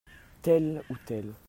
Telle 0.41 0.81
ou 0.89 0.97
telle. 1.07 1.33